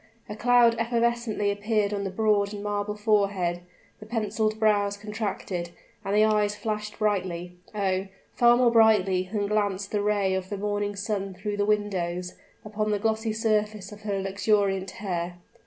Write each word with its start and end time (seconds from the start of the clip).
A 0.27 0.35
cloud 0.35 0.73
evanescently 0.79 1.51
appeared 1.51 1.93
on 1.93 2.05
the 2.05 2.09
broad 2.09 2.53
and 2.55 2.63
marble 2.63 2.95
forehead; 2.95 3.59
the 3.99 4.07
penciled 4.07 4.59
brows 4.59 4.97
contracted, 4.97 5.69
and 6.03 6.15
the 6.15 6.25
eyes 6.25 6.55
flashed 6.55 6.97
brightly 6.97 7.57
oh! 7.75 8.07
far 8.33 8.57
more 8.57 8.71
brightly 8.71 9.29
than 9.31 9.45
glanced 9.45 9.91
the 9.91 10.01
ray 10.01 10.33
of 10.33 10.49
the 10.49 10.57
morning 10.57 10.95
sun 10.95 11.35
through 11.35 11.57
the 11.57 11.65
windows, 11.67 12.33
upon 12.65 12.89
the 12.89 12.97
glossy 12.97 13.31
surface 13.31 13.91
of 13.91 14.01
her 14.01 14.19
luxuriant 14.19 14.89
hair. 14.89 15.37